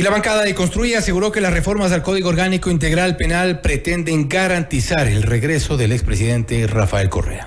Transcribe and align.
Y 0.00 0.02
la 0.02 0.08
bancada 0.08 0.44
de 0.44 0.54
Construye 0.54 0.96
aseguró 0.96 1.30
que 1.30 1.42
las 1.42 1.52
reformas 1.52 1.92
al 1.92 2.02
Código 2.02 2.30
Orgánico 2.30 2.70
Integral 2.70 3.18
Penal 3.18 3.60
pretenden 3.60 4.30
garantizar 4.30 5.06
el 5.06 5.22
regreso 5.22 5.76
del 5.76 5.92
expresidente 5.92 6.66
Rafael 6.66 7.10
Correa. 7.10 7.46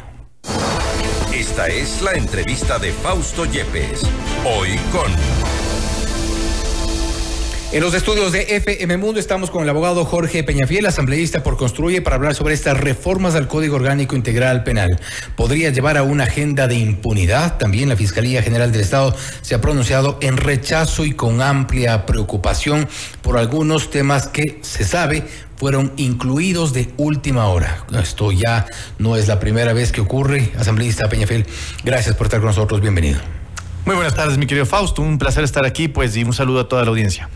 Esta 1.33 1.67
es 1.67 2.03
la 2.03 2.11
entrevista 2.11 2.77
de 2.77 2.91
Fausto 2.91 3.45
Yepes, 3.45 4.03
hoy 4.45 4.77
con... 4.91 5.52
En 7.73 7.81
los 7.81 7.95
estudios 7.95 8.31
de 8.31 8.55
FM 8.57 8.97
Mundo 8.97 9.19
estamos 9.19 9.49
con 9.49 9.63
el 9.63 9.69
abogado 9.69 10.05
Jorge 10.05 10.43
Peñafiel, 10.43 10.85
asambleísta 10.85 11.41
por 11.41 11.57
Construye, 11.57 12.03
para 12.03 12.17
hablar 12.17 12.35
sobre 12.35 12.53
estas 12.53 12.79
reformas 12.79 13.33
al 13.33 13.47
Código 13.47 13.77
Orgánico 13.77 14.15
Integral 14.15 14.63
Penal. 14.63 14.99
¿Podría 15.35 15.71
llevar 15.71 15.97
a 15.97 16.03
una 16.03 16.25
agenda 16.25 16.67
de 16.67 16.75
impunidad? 16.75 17.57
También 17.57 17.89
la 17.89 17.95
Fiscalía 17.95 18.43
General 18.43 18.71
del 18.71 18.81
Estado 18.81 19.15
se 19.41 19.55
ha 19.55 19.61
pronunciado 19.61 20.19
en 20.21 20.37
rechazo 20.37 21.03
y 21.03 21.13
con 21.13 21.41
amplia 21.41 22.05
preocupación 22.05 22.87
por 23.23 23.39
algunos 23.39 23.89
temas 23.89 24.27
que 24.27 24.59
se 24.61 24.83
sabe 24.83 25.23
fueron 25.55 25.93
incluidos 25.97 26.73
de 26.73 26.93
última 26.97 27.47
hora. 27.47 27.87
Esto 27.99 28.31
ya 28.31 28.67
no 28.99 29.17
es 29.17 29.27
la 29.27 29.39
primera 29.39 29.73
vez 29.73 29.91
que 29.91 30.01
ocurre. 30.01 30.51
Asambleísta 30.59 31.09
Peñafiel, 31.09 31.47
gracias 31.83 32.15
por 32.15 32.27
estar 32.27 32.39
con 32.39 32.49
nosotros. 32.49 32.81
Bienvenido. 32.81 33.42
Muy 33.85 33.95
buenas 33.95 34.15
tardes, 34.15 34.37
mi 34.37 34.45
querido 34.45 34.65
Fausto. 34.65 35.01
Un 35.01 35.17
placer 35.17 35.43
estar 35.43 35.65
aquí, 35.65 35.89
pues, 35.89 36.15
y 36.15 36.23
un 36.23 36.31
saludo 36.31 36.61
a 36.61 36.67
toda 36.69 36.83
la 36.83 36.89
audiencia. 36.89 37.29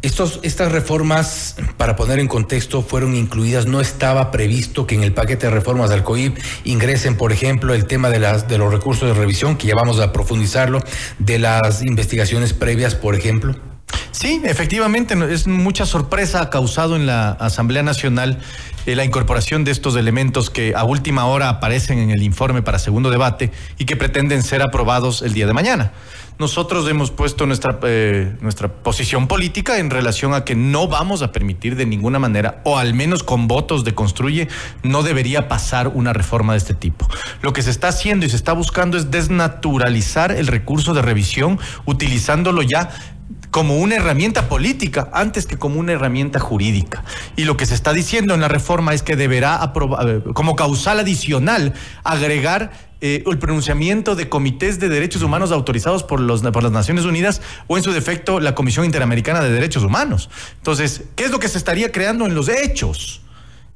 Estos, 0.00 0.38
estas 0.44 0.70
reformas, 0.70 1.56
para 1.76 1.96
poner 1.96 2.20
en 2.20 2.28
contexto, 2.28 2.82
fueron 2.82 3.16
incluidas, 3.16 3.66
no 3.66 3.80
estaba 3.80 4.30
previsto 4.30 4.86
que 4.86 4.94
en 4.94 5.02
el 5.02 5.12
paquete 5.12 5.46
de 5.46 5.52
reformas 5.52 5.90
del 5.90 6.04
COIP 6.04 6.38
ingresen, 6.62 7.16
por 7.16 7.32
ejemplo, 7.32 7.74
el 7.74 7.86
tema 7.86 8.10
de, 8.10 8.20
las, 8.20 8.46
de 8.46 8.58
los 8.58 8.72
recursos 8.72 9.08
de 9.08 9.14
revisión, 9.14 9.56
que 9.56 9.66
ya 9.66 9.74
vamos 9.74 9.98
a 9.98 10.12
profundizarlo, 10.12 10.84
de 11.18 11.40
las 11.40 11.82
investigaciones 11.82 12.52
previas, 12.52 12.94
por 12.94 13.16
ejemplo. 13.16 13.71
Sí, 14.12 14.40
efectivamente, 14.44 15.16
es 15.32 15.46
mucha 15.46 15.86
sorpresa 15.86 16.48
causado 16.50 16.96
en 16.96 17.06
la 17.06 17.32
Asamblea 17.32 17.82
Nacional 17.82 18.38
eh, 18.86 18.94
la 18.94 19.04
incorporación 19.04 19.64
de 19.64 19.70
estos 19.70 19.96
elementos 19.96 20.50
que 20.50 20.74
a 20.76 20.84
última 20.84 21.26
hora 21.26 21.48
aparecen 21.48 21.98
en 21.98 22.10
el 22.10 22.22
informe 22.22 22.62
para 22.62 22.78
segundo 22.78 23.10
debate 23.10 23.50
y 23.78 23.84
que 23.84 23.96
pretenden 23.96 24.42
ser 24.42 24.62
aprobados 24.62 25.22
el 25.22 25.32
día 25.32 25.46
de 25.46 25.54
mañana 25.54 25.92
nosotros 26.38 26.88
hemos 26.88 27.10
puesto 27.10 27.46
nuestra, 27.46 27.78
eh, 27.84 28.34
nuestra 28.40 28.68
posición 28.68 29.28
política 29.28 29.78
en 29.78 29.90
relación 29.90 30.34
a 30.34 30.44
que 30.44 30.54
no 30.54 30.88
vamos 30.88 31.22
a 31.22 31.30
permitir 31.30 31.76
de 31.76 31.86
ninguna 31.86 32.18
manera, 32.18 32.60
o 32.64 32.78
al 32.78 32.94
menos 32.94 33.22
con 33.22 33.46
votos 33.46 33.84
de 33.84 33.94
construye, 33.94 34.48
no 34.82 35.02
debería 35.02 35.48
pasar 35.48 35.88
una 35.88 36.12
reforma 36.12 36.54
de 36.54 36.58
este 36.58 36.74
tipo. 36.74 37.08
Lo 37.42 37.52
que 37.52 37.62
se 37.62 37.70
está 37.70 37.88
haciendo 37.88 38.26
y 38.26 38.30
se 38.30 38.36
está 38.36 38.52
buscando 38.52 38.96
es 38.98 39.10
desnaturalizar 39.10 40.32
el 40.32 40.46
recurso 40.46 40.94
de 40.94 41.02
revisión 41.02 41.60
utilizándolo 41.84 42.62
ya 42.62 42.90
como 43.50 43.78
una 43.78 43.96
herramienta 43.96 44.48
política 44.48 45.10
antes 45.12 45.46
que 45.46 45.58
como 45.58 45.78
una 45.78 45.92
herramienta 45.92 46.40
jurídica. 46.40 47.04
Y 47.36 47.44
lo 47.44 47.56
que 47.56 47.66
se 47.66 47.74
está 47.74 47.92
diciendo 47.92 48.34
en 48.34 48.40
la 48.40 48.48
reforma 48.48 48.94
es 48.94 49.02
que 49.02 49.16
deberá, 49.16 49.72
eh, 50.06 50.20
como 50.34 50.56
causal 50.56 51.00
adicional, 51.00 51.74
agregar 52.04 52.72
eh, 53.00 53.24
el 53.26 53.38
pronunciamiento 53.38 54.14
de 54.14 54.28
comités 54.28 54.78
de 54.78 54.88
derechos 54.88 55.22
humanos 55.22 55.50
autorizados 55.50 56.04
por, 56.04 56.20
los, 56.20 56.42
por 56.42 56.62
las 56.62 56.72
Naciones 56.72 57.04
Unidas 57.04 57.42
o 57.66 57.76
en 57.76 57.82
su 57.82 57.92
defecto 57.92 58.38
la 58.38 58.54
Comisión 58.54 58.84
Interamericana 58.84 59.40
de 59.40 59.50
Derechos 59.50 59.82
Humanos. 59.82 60.30
Entonces, 60.58 61.04
¿qué 61.16 61.24
es 61.24 61.30
lo 61.30 61.40
que 61.40 61.48
se 61.48 61.58
estaría 61.58 61.90
creando 61.90 62.26
en 62.26 62.34
los 62.34 62.48
hechos? 62.48 63.22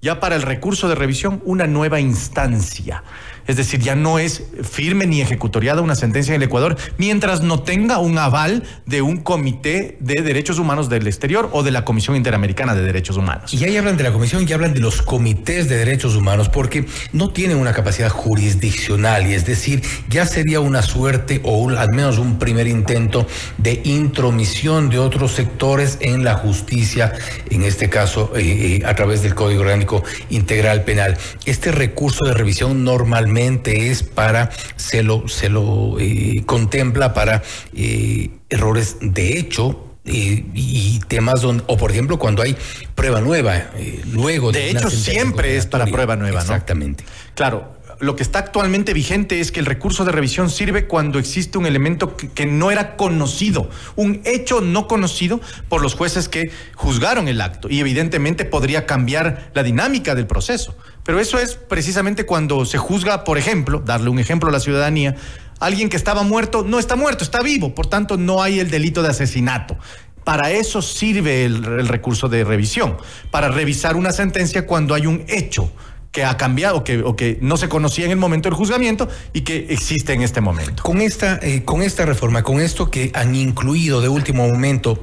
Ya 0.03 0.21
para 0.21 0.37
el 0.37 0.43
recurso 0.43 0.89
de 0.89 0.95
revisión, 0.95 1.43
una 1.45 1.67
nueva 1.67 2.01
instancia 2.01 3.03
es 3.47 3.57
decir, 3.57 3.81
ya 3.81 3.95
no 3.95 4.19
es 4.19 4.43
firme 4.63 5.07
ni 5.07 5.21
ejecutoriada 5.21 5.81
una 5.81 5.95
sentencia 5.95 6.35
en 6.35 6.43
el 6.43 6.47
Ecuador 6.47 6.77
mientras 6.99 7.43
no 7.43 7.61
tenga 7.61 7.99
un 7.99 8.19
aval 8.19 8.65
de 8.87 9.03
un 9.03 9.19
comité 9.19 9.97
de 10.01 10.23
derechos 10.23 10.59
humanos 10.59 10.89
del 10.89 11.07
exterior 11.07 11.49
o 11.53 11.63
de 11.63 11.71
la 11.71 11.85
Comisión 11.85 12.17
Interamericana 12.17 12.75
de 12.75 12.83
Derechos 12.83 13.17
Humanos. 13.17 13.55
Y 13.55 13.65
ahí 13.65 13.77
hablan 13.77 13.97
de 13.97 14.05
la 14.05 14.13
Comisión 14.13 14.47
y 14.49 14.53
hablan 14.53 14.75
de 14.75 14.81
los 14.81 15.03
comités 15.03 15.69
de 15.69 15.77
derechos 15.77 16.17
humanos 16.17 16.49
porque 16.49 16.87
no 17.13 17.31
tienen 17.31 17.59
una 17.59 17.73
capacidad 17.73 18.11
jurisdiccional 18.11 19.27
y 19.27 19.35
es 19.35 19.47
decir, 19.47 19.83
ya 20.09 20.27
sería 20.27 20.61
una 20.61 20.83
suerte 20.83 21.41
o 21.45 21.71
al 21.71 21.93
menos 21.93 22.19
un 22.19 22.39
primer 22.39 22.67
intento 22.67 23.27
de 23.59 23.81
intromisión 23.85 24.89
de 24.91 24.99
otros 24.99 25.33
sectores 25.33 25.99
en 26.01 26.25
la 26.25 26.35
justicia, 26.35 27.13
en 27.51 27.63
este 27.63 27.89
caso 27.89 28.33
eh, 28.37 28.81
eh, 28.81 28.87
a 28.87 28.95
través 28.95 29.23
del 29.23 29.35
Código 29.35 29.63
Orgánico 29.63 29.86
Integral 30.31 30.85
Penal. 30.85 31.17
Este 31.45 31.73
recurso 31.73 32.25
de 32.25 32.35
revisión 32.35 32.85
normalmente 32.85 33.91
es 33.91 34.03
para, 34.03 34.51
se 34.77 35.03
lo, 35.03 35.29
se 35.29 35.49
lo 35.49 35.99
eh, 35.99 36.43
contempla 36.47 37.15
para 37.15 37.43
eh, 37.75 38.31
errores 38.49 38.97
de 39.01 39.39
hecho, 39.39 39.83
eh, 40.05 40.45
y 40.55 41.01
temas 41.09 41.41
donde, 41.41 41.65
o 41.67 41.77
por 41.77 41.91
ejemplo, 41.91 42.19
cuando 42.19 42.43
hay 42.43 42.57
prueba 42.95 43.21
nueva, 43.21 43.71
luego 44.13 44.53
de. 44.53 44.61
De 44.61 44.71
hecho, 44.71 44.89
siempre 44.89 45.57
es 45.57 45.67
para 45.67 45.87
prueba 45.87 46.15
nueva, 46.15 46.41
Exactamente. 46.41 47.05
Claro, 47.35 47.76
lo 47.99 48.17
que 48.17 48.23
está 48.23 48.41
actualmente 48.41 48.93
vigente 48.93 49.41
es 49.41 49.51
que 49.51 49.61
el 49.61 49.67
recurso 49.67 50.05
de 50.05 50.13
revisión 50.13 50.51
sirve 50.51 50.87
cuando 50.87 51.19
existe 51.19 51.59
un 51.59 51.67
elemento 51.67 52.17
que, 52.17 52.47
no 52.47 52.71
era 52.71 52.97
conocido, 52.97 53.71
un 53.97 54.21
hecho 54.25 54.61
no 54.61 54.87
conocido 54.87 55.41
por 55.69 55.83
los 55.83 55.95
jueces 55.95 56.29
que 56.29 56.51
juzgaron 56.75 57.29
el 57.29 57.41
acto 57.41 57.69
y 57.71 57.81
evidentemente 57.81 58.45
podría 58.45 58.87
cambiar 58.87 59.51
la 59.55 59.63
dinámica 59.63 60.15
del 60.15 60.27
proceso. 60.27 60.77
Pero 61.05 61.21
eso 61.21 61.39
es 61.39 61.55
precisamente 61.55 62.27
cuando 62.27 62.65
se 62.65 62.79
juzga, 62.79 63.25
por 63.25 63.39
ejemplo, 63.39 63.81
darle 63.85 64.11
un 64.11 64.19
ejemplo 64.19 64.49
a 64.49 64.53
la 64.53 64.61
ciudadanía, 64.61 65.17
alguien 65.61 65.89
que 65.89 65.97
estaba 65.97 66.23
muerto 66.23 66.65
no 66.65 66.79
está 66.79 66.97
muerto, 66.97 67.25
está 67.25 67.41
vivo, 67.41 67.75
por 67.75 67.87
tanto 67.87 68.17
no 68.17 68.43
hay 68.43 68.61
el 68.61 68.71
delito 68.71 69.03
de 69.03 69.09
asesinato. 69.09 69.79
Para 70.25 70.51
eso 70.51 70.83
sirve 70.83 71.45
el, 71.45 71.87
recurso 71.87 72.29
de 72.29 72.43
revisión, 72.43 72.97
para 73.31 73.49
revisar 73.49 73.95
una 73.95 74.11
sentencia 74.11 74.67
cuando 74.67 74.95
hay 74.95 75.07
un 75.07 75.25
hecho 75.29 75.71
que 76.17 76.25
ha 76.25 76.39
cambiado 76.39 76.83
que, 76.83 77.01
o 77.01 77.15
que 77.15 77.37
no 77.43 77.59
se 77.59 77.69
conocía 77.69 78.07
en 78.07 78.11
el 78.11 78.17
momento 78.17 78.49
del 78.49 78.57
juzgamiento 78.57 79.07
y 79.35 79.43
que 79.43 79.67
existe 79.69 80.15
en 80.15 80.23
este 80.23 80.41
momento. 80.41 80.83
Con 80.83 81.03
esta, 81.03 81.39
eh, 81.43 81.63
con 81.63 81.83
esta 81.83 82.07
reforma, 82.07 82.43
con 82.43 82.59
esto 82.59 82.91
que 82.91 83.11
han 83.13 83.35
incluido 83.35 84.01
de 84.01 84.09
último 84.09 84.49
momento 84.49 84.99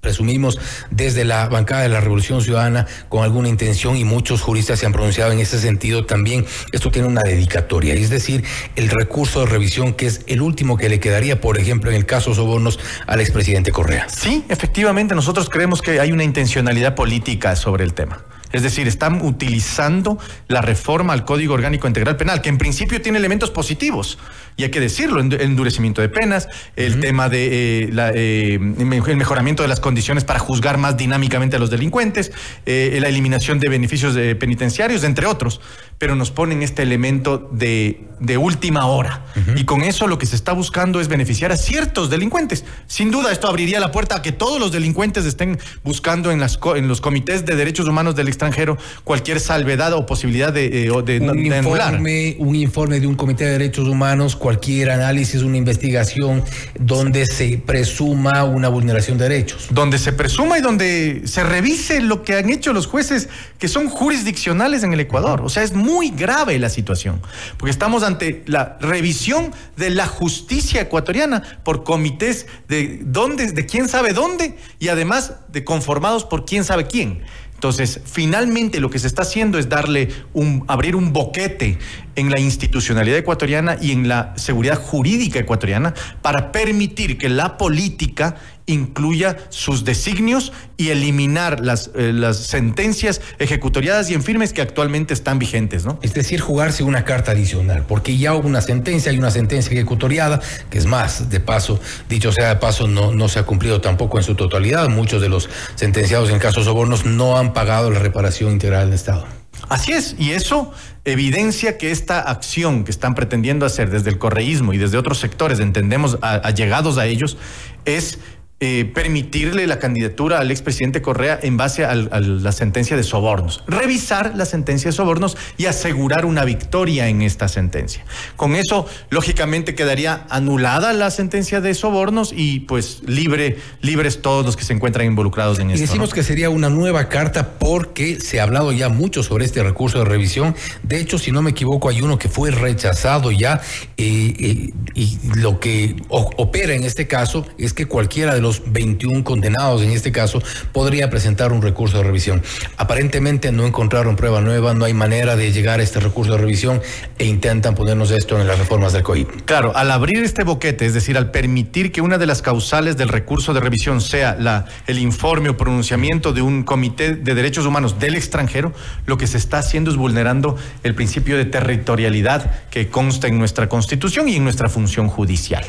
presumimos 0.00 0.58
desde 0.90 1.24
la 1.24 1.48
bancada 1.48 1.82
de 1.82 1.88
la 1.88 2.00
Revolución 2.00 2.42
Ciudadana 2.42 2.88
con 3.08 3.22
alguna 3.22 3.48
intención 3.48 3.96
y 3.96 4.02
muchos 4.02 4.40
juristas 4.40 4.80
se 4.80 4.86
han 4.86 4.92
pronunciado 4.92 5.30
en 5.30 5.38
ese 5.38 5.60
sentido 5.60 6.04
también. 6.04 6.44
Esto 6.72 6.90
tiene 6.90 7.06
una 7.06 7.22
dedicatoria, 7.22 7.94
es 7.94 8.10
decir, 8.10 8.42
el 8.74 8.88
recurso 8.88 9.42
de 9.42 9.46
revisión 9.46 9.94
que 9.94 10.06
es 10.06 10.22
el 10.26 10.42
último 10.42 10.76
que 10.76 10.88
le 10.88 10.98
quedaría, 10.98 11.40
por 11.40 11.58
ejemplo, 11.58 11.90
en 11.90 11.96
el 11.96 12.06
caso 12.06 12.34
Sobornos 12.34 12.80
al 13.06 13.20
expresidente 13.20 13.70
Correa. 13.70 14.08
Sí, 14.08 14.44
efectivamente, 14.48 15.14
nosotros 15.14 15.48
creemos 15.48 15.80
que 15.80 16.00
hay 16.00 16.10
una 16.10 16.24
intencionalidad 16.24 16.96
política 16.96 17.54
sobre 17.54 17.84
el 17.84 17.94
tema. 17.94 18.24
Es 18.52 18.62
decir, 18.62 18.88
están 18.88 19.22
utilizando 19.22 20.18
la 20.48 20.62
reforma 20.62 21.12
al 21.12 21.24
Código 21.24 21.54
Orgánico 21.54 21.86
Integral 21.86 22.16
Penal, 22.16 22.42
que 22.42 22.48
en 22.48 22.58
principio 22.58 23.02
tiene 23.02 23.18
elementos 23.18 23.50
positivos, 23.50 24.18
y 24.58 24.64
hay 24.64 24.70
que 24.70 24.80
decirlo, 24.80 25.20
el 25.20 25.32
endurecimiento 25.40 26.00
de 26.00 26.08
penas, 26.08 26.48
el 26.76 26.98
tema 27.00 27.28
de 27.28 27.84
eh, 27.84 27.90
eh, 28.14 28.54
el 28.54 29.16
mejoramiento 29.16 29.62
de 29.62 29.68
las 29.68 29.80
condiciones 29.80 30.24
para 30.24 30.38
juzgar 30.38 30.78
más 30.78 30.96
dinámicamente 30.96 31.56
a 31.56 31.58
los 31.58 31.68
delincuentes, 31.68 32.32
eh, 32.64 32.96
la 33.00 33.08
eliminación 33.08 33.60
de 33.60 33.68
beneficios 33.68 34.16
penitenciarios, 34.38 35.04
entre 35.04 35.26
otros, 35.26 35.60
pero 35.98 36.14
nos 36.14 36.30
ponen 36.30 36.62
este 36.62 36.82
elemento 36.82 37.50
de, 37.52 38.06
última 38.38 38.86
hora. 38.86 39.24
Y 39.56 39.64
con 39.64 39.82
eso 39.82 40.06
lo 40.06 40.18
que 40.18 40.26
se 40.26 40.36
está 40.36 40.52
buscando 40.52 41.00
es 41.00 41.08
beneficiar 41.08 41.52
a 41.52 41.56
ciertos 41.56 42.08
delincuentes. 42.08 42.64
Sin 42.86 43.10
duda, 43.10 43.32
esto 43.32 43.48
abriría 43.48 43.78
la 43.78 43.92
puerta 43.92 44.16
a 44.16 44.22
que 44.22 44.32
todos 44.32 44.58
los 44.58 44.72
delincuentes 44.72 45.26
estén 45.26 45.58
buscando 45.84 46.30
en, 46.30 46.40
las, 46.40 46.58
en 46.76 46.88
los 46.88 47.00
comités 47.00 47.44
de 47.44 47.56
derechos 47.56 47.88
humanos 47.88 48.14
del 48.14 48.28
extranjero 48.36 48.78
cualquier 49.04 49.40
salvedad 49.40 49.92
o 49.94 50.06
posibilidad 50.06 50.52
de, 50.52 50.68
de, 50.68 51.20
un 51.20 51.44
informe, 51.44 52.36
Un 52.38 52.54
informe 52.54 53.00
de 53.00 53.06
un 53.06 53.14
comité 53.14 53.44
de 53.44 53.52
derechos 53.52 53.88
humanos 53.88 54.36
cualquier 54.36 54.90
análisis, 54.90 55.42
una 55.42 55.56
investigación 55.56 56.44
donde 56.78 57.26
se 57.26 57.58
presuma 57.58 58.44
una 58.44 58.68
vulneración 58.68 59.18
de 59.18 59.28
derechos. 59.28 59.68
Donde 59.70 59.98
se 59.98 60.12
presuma 60.12 60.58
y 60.58 60.60
donde 60.60 61.22
se 61.24 61.42
revise 61.42 62.00
lo 62.00 62.22
que 62.22 62.34
han 62.36 62.50
hecho 62.50 62.72
los 62.72 62.86
jueces 62.86 63.28
que 63.58 63.68
son 63.68 63.88
jurisdiccionales 63.88 64.82
en 64.82 64.92
el 64.92 65.00
Ecuador. 65.00 65.42
O 65.42 65.48
sea, 65.48 65.62
es 65.62 65.72
muy 65.72 66.10
grave 66.10 66.58
la 66.58 66.68
situación, 66.68 67.20
porque 67.56 67.70
estamos 67.70 68.02
ante 68.02 68.42
la 68.46 68.76
revisión 68.80 69.52
de 69.76 69.90
la 69.90 70.06
justicia 70.06 70.80
ecuatoriana 70.82 71.42
por 71.64 71.84
comités 71.84 72.46
de 72.68 73.00
dónde, 73.02 73.52
de 73.52 73.66
quién 73.66 73.88
sabe 73.88 74.12
dónde 74.12 74.56
y 74.78 74.88
además 74.88 75.34
de 75.48 75.64
conformados 75.64 76.24
por 76.24 76.44
quién 76.44 76.64
sabe 76.64 76.86
quién. 76.86 77.22
Entonces, 77.56 78.02
finalmente 78.04 78.80
lo 78.80 78.90
que 78.90 78.98
se 78.98 79.06
está 79.06 79.22
haciendo 79.22 79.58
es 79.58 79.70
darle 79.70 80.10
un, 80.34 80.64
abrir 80.68 80.94
un 80.94 81.14
boquete 81.14 81.78
en 82.14 82.30
la 82.30 82.38
institucionalidad 82.38 83.16
ecuatoriana 83.16 83.78
y 83.80 83.92
en 83.92 84.08
la 84.08 84.34
seguridad 84.36 84.78
jurídica 84.78 85.38
ecuatoriana 85.38 85.94
para 86.20 86.52
permitir 86.52 87.16
que 87.16 87.30
la 87.30 87.56
política 87.56 88.36
incluya 88.66 89.36
sus 89.48 89.84
designios 89.84 90.52
y 90.76 90.90
eliminar 90.90 91.60
las, 91.60 91.90
eh, 91.94 92.12
las 92.12 92.36
sentencias 92.36 93.20
ejecutoriadas 93.38 94.10
y 94.10 94.14
en 94.14 94.22
firmes 94.22 94.52
que 94.52 94.60
actualmente 94.60 95.14
están 95.14 95.38
vigentes, 95.38 95.84
¿no? 95.84 95.98
Es 96.02 96.14
decir, 96.14 96.40
jugarse 96.40 96.82
una 96.82 97.04
carta 97.04 97.32
adicional, 97.32 97.84
porque 97.86 98.18
ya 98.18 98.34
hubo 98.34 98.46
una 98.46 98.60
sentencia, 98.60 99.12
hay 99.12 99.18
una 99.18 99.30
sentencia 99.30 99.72
ejecutoriada, 99.72 100.40
que 100.68 100.78
es 100.78 100.86
más, 100.86 101.30
de 101.30 101.40
paso, 101.40 101.80
dicho 102.08 102.32
sea 102.32 102.48
de 102.48 102.56
paso, 102.56 102.88
no, 102.88 103.12
no 103.12 103.28
se 103.28 103.38
ha 103.38 103.44
cumplido 103.44 103.80
tampoco 103.80 104.18
en 104.18 104.24
su 104.24 104.34
totalidad. 104.34 104.88
Muchos 104.88 105.22
de 105.22 105.28
los 105.28 105.48
sentenciados 105.76 106.30
en 106.30 106.38
casos 106.38 106.64
sobornos 106.64 107.06
no 107.06 107.38
han 107.38 107.52
pagado 107.52 107.90
la 107.90 108.00
reparación 108.00 108.52
integral 108.52 108.86
del 108.86 108.94
Estado. 108.94 109.26
Así 109.68 109.92
es, 109.92 110.14
y 110.18 110.32
eso 110.32 110.72
evidencia 111.04 111.78
que 111.78 111.90
esta 111.90 112.20
acción 112.20 112.84
que 112.84 112.90
están 112.90 113.14
pretendiendo 113.14 113.64
hacer 113.64 113.90
desde 113.90 114.10
el 114.10 114.18
correísmo 114.18 114.72
y 114.72 114.78
desde 114.78 114.98
otros 114.98 115.18
sectores, 115.18 115.60
entendemos, 115.60 116.18
allegados 116.20 116.98
a 116.98 117.06
ellos, 117.06 117.36
es 117.84 118.18
eh, 118.58 118.90
permitirle 118.94 119.66
la 119.66 119.78
candidatura 119.78 120.38
al 120.38 120.50
expresidente 120.50 121.02
Correa 121.02 121.38
en 121.42 121.58
base 121.58 121.84
a, 121.84 121.94
la 121.94 122.52
sentencia 122.52 122.96
de 122.96 123.02
sobornos. 123.02 123.62
Revisar 123.66 124.32
la 124.34 124.46
sentencia 124.46 124.90
de 124.90 124.96
sobornos 124.96 125.36
y 125.58 125.66
asegurar 125.66 126.24
una 126.24 126.42
victoria 126.46 127.08
en 127.08 127.20
esta 127.20 127.48
sentencia. 127.48 128.06
Con 128.36 128.56
eso, 128.56 128.86
lógicamente, 129.10 129.74
quedaría 129.74 130.26
anulada 130.30 130.94
la 130.94 131.10
sentencia 131.10 131.60
de 131.60 131.74
sobornos 131.74 132.32
y 132.34 132.60
pues 132.60 133.02
libre, 133.04 133.58
libres 133.82 134.22
todos 134.22 134.46
los 134.46 134.56
que 134.56 134.64
se 134.64 134.72
encuentran 134.72 135.06
involucrados 135.06 135.58
en 135.58 135.70
esto. 135.70 135.84
Y 135.84 135.86
decimos 135.86 136.14
que 136.14 136.22
sería 136.22 136.48
una 136.48 136.70
nueva 136.70 137.10
carta 137.10 137.58
porque 137.58 138.20
se 138.20 138.40
ha 138.40 138.44
hablado 138.44 138.72
ya 138.72 138.88
mucho 138.88 139.22
sobre 139.22 139.44
este 139.44 139.62
recurso 139.62 139.98
de 139.98 140.06
revisión. 140.06 140.56
De 140.82 140.98
hecho, 140.98 141.18
si 141.18 141.30
no 141.30 141.42
me 141.42 141.50
equivoco, 141.50 141.90
hay 141.90 142.00
uno 142.00 142.18
que 142.18 142.30
fue 142.30 142.50
rechazado 142.50 143.32
ya 143.32 143.60
eh, 143.98 144.34
eh, 144.38 144.72
y 144.94 145.18
lo 145.34 145.60
que 145.60 145.96
opera 146.08 146.72
en 146.72 146.84
este 146.84 147.06
caso 147.06 147.46
es 147.58 147.74
que 147.74 147.84
cualquiera 147.84 148.34
de 148.34 148.40
los 148.40 148.45
21 148.66 149.24
condenados 149.24 149.82
en 149.82 149.90
este 149.90 150.12
caso 150.12 150.42
podría 150.72 151.10
presentar 151.10 151.52
un 151.52 151.62
recurso 151.62 151.98
de 151.98 152.04
revisión. 152.04 152.42
Aparentemente 152.76 153.52
no 153.52 153.66
encontraron 153.66 154.16
prueba 154.16 154.40
nueva, 154.40 154.74
no 154.74 154.84
hay 154.84 154.94
manera 154.94 155.36
de 155.36 155.52
llegar 155.52 155.80
a 155.80 155.82
este 155.82 156.00
recurso 156.00 156.32
de 156.32 156.38
revisión 156.38 156.80
e 157.18 157.24
intentan 157.24 157.74
ponernos 157.74 158.10
esto 158.10 158.40
en 158.40 158.46
las 158.46 158.58
reformas 158.58 158.92
del 158.92 159.02
COIP. 159.02 159.42
Claro, 159.44 159.76
al 159.76 159.90
abrir 159.90 160.22
este 160.22 160.44
boquete, 160.44 160.86
es 160.86 160.94
decir, 160.94 161.16
al 161.16 161.30
permitir 161.30 161.92
que 161.92 162.00
una 162.00 162.18
de 162.18 162.26
las 162.26 162.42
causales 162.42 162.96
del 162.96 163.08
recurso 163.08 163.54
de 163.54 163.60
revisión 163.60 164.00
sea 164.00 164.36
la, 164.38 164.66
el 164.86 164.98
informe 164.98 165.48
o 165.48 165.56
pronunciamiento 165.56 166.32
de 166.32 166.42
un 166.42 166.62
comité 166.62 167.14
de 167.14 167.34
derechos 167.34 167.66
humanos 167.66 167.98
del 167.98 168.14
extranjero, 168.14 168.72
lo 169.06 169.16
que 169.16 169.26
se 169.26 169.38
está 169.38 169.58
haciendo 169.58 169.90
es 169.90 169.96
vulnerando 169.96 170.56
el 170.82 170.94
principio 170.94 171.36
de 171.36 171.44
territorialidad 171.44 172.68
que 172.70 172.88
consta 172.88 173.28
en 173.28 173.38
nuestra 173.38 173.68
constitución 173.68 174.28
y 174.28 174.36
en 174.36 174.44
nuestra 174.44 174.68
función 174.68 175.08
judicial. 175.08 175.64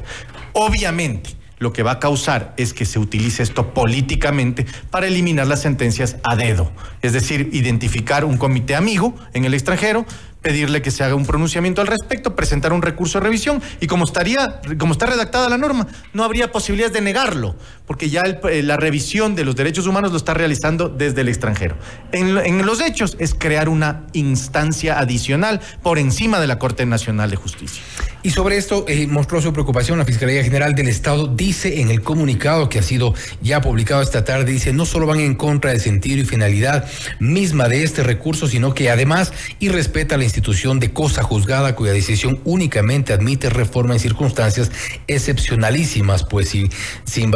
Obviamente, 0.54 1.32
lo 1.60 1.74
que 1.74 1.84
va 1.84 1.92
a 1.92 2.00
causar 2.00 2.54
es 2.58 2.74
que 2.74 2.86
se 2.86 3.00
utilice 3.00 3.44
esto 3.44 3.74
políticamente 3.74 4.66
para 4.92 5.08
eliminar 5.08 5.48
las 5.48 5.62
sentencias 5.62 6.18
a 6.24 6.36
dedo. 6.36 6.72
Es 7.02 7.14
decir, 7.14 7.50
identificar 7.54 8.26
un 8.26 8.38
comité 8.38 8.76
amigo 8.76 9.16
en 9.34 9.46
el 9.46 9.54
extranjero, 9.54 10.06
pedirle 10.42 10.82
que 10.82 10.92
se 10.92 11.04
haga 11.04 11.16
un 11.16 11.26
pronunciamiento 11.26 11.82
al 11.82 11.88
respecto, 11.88 12.36
presentar 12.36 12.74
un 12.74 12.82
recurso 12.82 13.20
de 13.20 13.26
revisión 13.26 13.62
y 13.82 13.88
como 13.88 14.06
estaría, 14.06 14.62
como 14.78 14.94
está 14.94 15.06
redactada 15.08 15.50
la 15.50 15.58
norma, 15.58 15.88
no 16.14 16.24
habría 16.24 16.52
posibilidades 16.52 16.94
de 16.94 17.02
negarlo, 17.02 17.56
porque 17.88 18.10
ya 18.10 18.24
eh, 18.24 18.62
la 18.64 18.76
revisión 18.76 19.34
de 19.34 19.46
los 19.46 19.56
derechos 19.56 19.88
humanos 19.88 20.12
lo 20.12 20.18
está 20.18 20.34
realizando 20.34 20.90
desde 20.90 21.22
el 21.22 21.30
extranjero. 21.30 21.78
En, 22.12 22.66
los 22.66 22.82
hechos 22.82 23.16
es 23.18 23.34
crear 23.34 23.70
una 23.70 24.04
instancia 24.12 25.00
adicional 25.00 25.62
por 25.82 25.98
encima 25.98 26.42
de 26.42 26.48
la 26.48 26.60
Corte 26.60 26.86
Nacional 26.86 27.32
de 27.32 27.38
Justicia. 27.38 27.82
Y 28.24 28.32
sobre 28.32 28.58
esto 28.58 28.84
eh, 28.90 29.08
mostró 29.08 29.42
su 29.42 29.54
preocupación 29.54 29.98
la 29.98 30.04
Fiscalía 30.04 30.44
General 30.44 30.76
del 30.76 30.90
Estado. 30.90 31.28
Dice 31.28 31.80
en 31.80 31.90
el 31.90 32.02
comunicado 32.02 32.68
que 32.68 32.80
ha 32.80 32.84
sido 32.84 33.14
ya 33.42 33.62
publicado 33.62 34.02
esta 34.02 34.26
tarde, 34.26 34.52
dice, 34.52 34.74
no 34.74 34.86
solo 34.86 35.08
van 35.08 35.22
en 35.22 35.36
contra 35.36 35.72
del 35.72 35.80
sentido 35.80 36.20
y 36.20 36.26
finalidad 36.26 36.86
misma 37.20 37.70
de 37.70 37.84
este 37.84 38.04
recurso, 38.04 38.48
sino 38.48 38.74
que 38.74 38.90
además 38.90 39.32
irrespeta 39.60 40.18
la 40.18 40.26
institución 40.26 40.80
de 40.80 40.92
cosa 40.92 41.24
juzgada 41.24 41.74
cuya 41.74 41.94
decisión 41.94 42.42
únicamente 42.44 43.14
admite 43.14 43.50
reforma 43.50 43.94
en 43.94 44.02
circunstancias 44.02 44.72
excepcionalísimas, 45.08 46.26
pues 46.26 46.50
si, 46.50 46.70
sin 47.06 47.32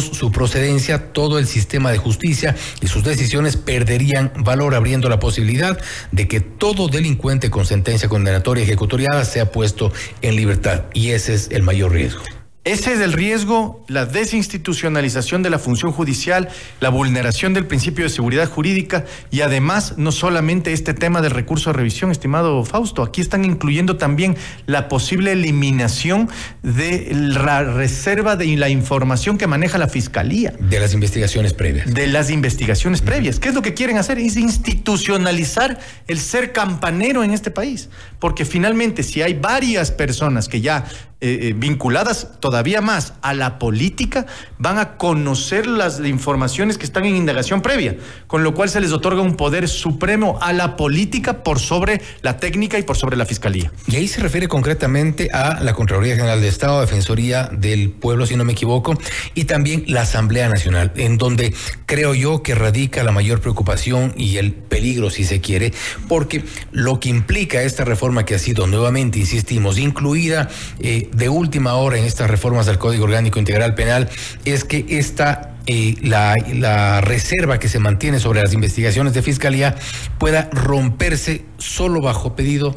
su 0.00 0.30
procedencia, 0.30 1.12
todo 1.12 1.38
el 1.38 1.46
sistema 1.46 1.90
de 1.90 1.98
justicia 1.98 2.54
y 2.80 2.86
sus 2.86 3.02
decisiones 3.02 3.56
perderían 3.56 4.32
valor 4.36 4.74
abriendo 4.74 5.08
la 5.08 5.18
posibilidad 5.18 5.78
de 6.12 6.28
que 6.28 6.40
todo 6.40 6.88
delincuente 6.88 7.50
con 7.50 7.66
sentencia 7.66 8.08
condenatoria 8.08 8.64
ejecutoriada 8.64 9.24
sea 9.24 9.50
puesto 9.50 9.92
en 10.22 10.36
libertad 10.36 10.84
y 10.92 11.10
ese 11.10 11.34
es 11.34 11.48
el 11.50 11.62
mayor 11.62 11.92
riesgo. 11.92 12.37
Ese 12.68 12.92
es 12.92 13.00
el 13.00 13.14
riesgo, 13.14 13.82
la 13.88 14.04
desinstitucionalización 14.04 15.42
de 15.42 15.48
la 15.48 15.58
función 15.58 15.90
judicial, 15.90 16.50
la 16.80 16.90
vulneración 16.90 17.54
del 17.54 17.66
principio 17.66 18.04
de 18.04 18.10
seguridad 18.10 18.46
jurídica 18.46 19.06
y 19.30 19.40
además 19.40 19.94
no 19.96 20.12
solamente 20.12 20.74
este 20.74 20.92
tema 20.92 21.22
del 21.22 21.30
recurso 21.30 21.70
de 21.70 21.78
revisión, 21.78 22.10
estimado 22.10 22.62
Fausto, 22.66 23.02
aquí 23.02 23.22
están 23.22 23.46
incluyendo 23.46 23.96
también 23.96 24.36
la 24.66 24.90
posible 24.90 25.32
eliminación 25.32 26.28
de 26.62 27.08
la 27.10 27.64
reserva 27.64 28.36
de 28.36 28.54
la 28.58 28.68
información 28.68 29.38
que 29.38 29.46
maneja 29.46 29.78
la 29.78 29.88
Fiscalía. 29.88 30.52
De 30.60 30.78
las 30.78 30.92
investigaciones 30.92 31.54
previas. 31.54 31.94
De 31.94 32.06
las 32.06 32.28
investigaciones 32.28 33.00
previas. 33.00 33.40
¿Qué 33.40 33.48
es 33.48 33.54
lo 33.54 33.62
que 33.62 33.72
quieren 33.72 33.96
hacer? 33.96 34.18
Es 34.18 34.36
institucionalizar 34.36 35.78
el 36.06 36.20
ser 36.20 36.52
campanero 36.52 37.24
en 37.24 37.30
este 37.30 37.50
país. 37.50 37.88
Porque 38.18 38.44
finalmente 38.44 39.02
si 39.04 39.22
hay 39.22 39.32
varias 39.32 39.90
personas 39.90 40.48
que 40.48 40.60
ya 40.60 40.84
eh, 41.20 41.48
eh, 41.48 41.54
vinculadas 41.56 42.38
todavía 42.38 42.57
más 42.82 43.14
a 43.22 43.34
la 43.34 43.58
política 43.58 44.26
van 44.58 44.78
a 44.78 44.96
conocer 44.96 45.66
las 45.66 46.00
informaciones 46.00 46.76
que 46.76 46.84
están 46.84 47.04
en 47.04 47.16
indagación 47.16 47.62
previa, 47.62 47.96
con 48.26 48.42
lo 48.42 48.54
cual 48.54 48.68
se 48.68 48.80
les 48.80 48.92
otorga 48.92 49.22
un 49.22 49.36
poder 49.36 49.68
supremo 49.68 50.38
a 50.42 50.52
la 50.52 50.76
política 50.76 51.42
por 51.42 51.60
sobre 51.60 52.00
la 52.22 52.38
técnica 52.38 52.78
y 52.78 52.82
por 52.82 52.96
sobre 52.96 53.16
la 53.16 53.24
fiscalía. 53.26 53.72
Y 53.86 53.96
ahí 53.96 54.08
se 54.08 54.20
refiere 54.20 54.48
concretamente 54.48 55.30
a 55.32 55.60
la 55.62 55.72
Contraloría 55.72 56.16
General 56.16 56.40
de 56.40 56.48
Estado, 56.48 56.80
Defensoría 56.80 57.48
del 57.52 57.90
Pueblo, 57.90 58.26
si 58.26 58.36
no 58.36 58.44
me 58.44 58.52
equivoco, 58.52 58.98
y 59.34 59.44
también 59.44 59.84
la 59.86 60.02
Asamblea 60.02 60.48
Nacional, 60.48 60.92
en 60.96 61.16
donde 61.16 61.54
creo 61.86 62.14
yo 62.14 62.42
que 62.42 62.54
radica 62.54 63.02
la 63.02 63.12
mayor 63.12 63.40
preocupación 63.40 64.14
y 64.16 64.36
el 64.36 64.52
peligro, 64.52 65.10
si 65.10 65.24
se 65.24 65.40
quiere, 65.40 65.72
porque 66.08 66.44
lo 66.72 67.00
que 67.00 67.08
implica 67.08 67.62
esta 67.62 67.84
reforma 67.84 68.24
que 68.24 68.34
ha 68.34 68.38
sido 68.38 68.66
nuevamente, 68.66 69.18
insistimos, 69.18 69.78
incluida 69.78 70.48
eh, 70.80 71.08
de 71.12 71.28
última 71.28 71.74
hora 71.74 71.98
en 71.98 72.04
estas 72.04 72.30
reformas 72.48 72.66
del 72.66 72.78
Código 72.78 73.04
Orgánico 73.04 73.38
Integral 73.38 73.74
Penal 73.74 74.08
es 74.46 74.64
que 74.64 74.86
esta 74.88 75.56
eh, 75.66 75.96
la, 76.00 76.34
la, 76.54 77.02
reserva 77.02 77.58
que 77.58 77.68
se 77.68 77.78
mantiene 77.78 78.20
sobre 78.20 78.40
las 78.42 78.54
investigaciones 78.54 79.12
de 79.12 79.20
fiscalía 79.20 79.74
pueda 80.18 80.48
romperse 80.50 81.44
solo 81.58 82.00
bajo 82.00 82.34
pedido, 82.34 82.74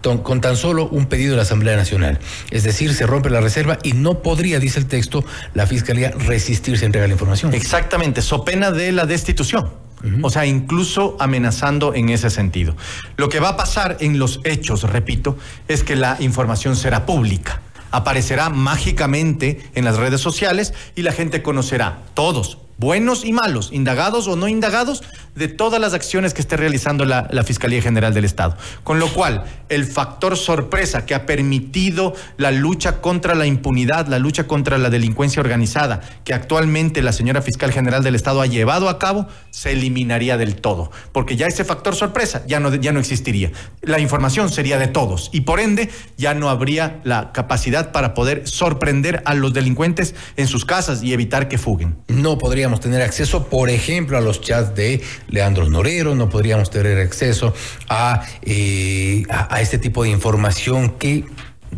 con 0.00 0.40
tan 0.40 0.56
solo 0.56 0.88
un 0.88 1.04
pedido 1.04 1.32
de 1.32 1.36
la 1.36 1.42
Asamblea 1.42 1.76
Nacional. 1.76 2.18
Es 2.50 2.62
decir, 2.62 2.94
se 2.94 3.06
rompe 3.06 3.28
la 3.28 3.42
reserva 3.42 3.78
y 3.82 3.92
no 3.92 4.22
podría, 4.22 4.58
dice 4.58 4.78
el 4.78 4.86
texto, 4.86 5.22
la 5.52 5.66
fiscalía 5.66 6.12
resistirse 6.12 6.84
a 6.84 6.86
entregar 6.86 7.10
la 7.10 7.14
información. 7.14 7.52
Exactamente, 7.52 8.22
so 8.22 8.42
pena 8.42 8.70
de 8.70 8.90
la 8.92 9.04
destitución. 9.04 9.70
O 10.22 10.28
sea, 10.28 10.44
incluso 10.44 11.16
amenazando 11.18 11.94
en 11.94 12.10
ese 12.10 12.28
sentido. 12.28 12.76
Lo 13.16 13.30
que 13.30 13.40
va 13.40 13.50
a 13.50 13.56
pasar 13.56 13.96
en 14.00 14.18
los 14.18 14.40
hechos, 14.44 14.82
repito, 14.82 15.38
es 15.66 15.82
que 15.82 15.96
la 15.96 16.16
información 16.20 16.76
será 16.76 17.06
pública. 17.06 17.62
Aparecerá 17.94 18.50
mágicamente 18.50 19.70
en 19.76 19.84
las 19.84 19.96
redes 19.96 20.20
sociales 20.20 20.74
y 20.96 21.02
la 21.02 21.12
gente 21.12 21.44
conocerá. 21.44 22.02
Todos, 22.14 22.58
buenos 22.76 23.24
y 23.24 23.32
malos, 23.32 23.70
indagados 23.72 24.26
o 24.26 24.34
no 24.34 24.48
indagados, 24.48 25.04
de 25.34 25.48
todas 25.48 25.80
las 25.80 25.94
acciones 25.94 26.34
que 26.34 26.40
esté 26.40 26.56
realizando 26.56 27.04
la, 27.04 27.28
Fiscalía 27.44 27.82
General 27.82 28.14
del 28.14 28.24
Estado. 28.24 28.56
Con 28.84 28.98
lo 28.98 29.12
cual, 29.12 29.44
el 29.68 29.84
factor 29.84 30.36
sorpresa 30.36 31.04
que 31.04 31.14
ha 31.14 31.26
permitido 31.26 32.14
la 32.38 32.50
lucha 32.52 33.02
contra 33.02 33.34
la 33.34 33.44
impunidad, 33.44 34.06
la 34.06 34.18
lucha 34.18 34.46
contra 34.46 34.78
la 34.78 34.88
delincuencia 34.88 35.40
organizada, 35.40 36.00
que 36.24 36.32
actualmente 36.32 37.02
la 37.02 37.12
señora 37.12 37.42
Fiscal 37.42 37.70
General 37.70 38.02
del 38.02 38.14
Estado 38.14 38.40
ha 38.40 38.46
llevado 38.46 38.88
a 38.88 38.98
cabo, 38.98 39.28
se 39.50 39.72
eliminaría 39.72 40.38
del 40.38 40.56
todo. 40.56 40.90
Porque 41.12 41.36
ya 41.36 41.46
ese 41.46 41.64
factor 41.64 41.94
sorpresa 41.94 42.42
ya 42.46 42.60
no, 42.60 42.74
ya 42.74 42.92
no 42.92 43.00
existiría. 43.00 43.52
La 43.82 43.98
información 43.98 44.50
sería 44.50 44.78
de 44.78 44.86
todos 44.86 45.28
y 45.32 45.42
por 45.42 45.60
ende 45.60 45.90
ya 46.16 46.32
no 46.32 46.48
habría 46.48 47.00
la 47.04 47.32
capacidad 47.32 47.92
para 47.92 48.14
poder 48.14 48.48
sorprender 48.48 49.22
a 49.26 49.34
los 49.34 49.52
delincuentes 49.52 50.14
en 50.36 50.46
sus 50.46 50.64
casas 50.64 51.02
y 51.02 51.12
evitar 51.12 51.48
que 51.48 51.58
fuguen. 51.58 51.96
No 52.08 52.38
podríamos 52.38 52.80
tener 52.80 53.02
acceso, 53.02 53.48
por 53.48 53.68
ejemplo, 53.68 54.16
a 54.16 54.20
los 54.20 54.40
chats 54.40 54.74
de 54.74 55.02
Leandro 55.28 55.68
Norero, 55.68 56.14
no 56.14 56.28
podríamos 56.28 56.70
tener 56.70 56.98
acceso 56.98 57.54
eh, 58.42 59.22
a, 59.28 59.54
a, 59.54 59.60
este 59.60 59.78
tipo 59.78 60.02
de 60.02 60.10
información 60.10 60.90
que 60.90 61.24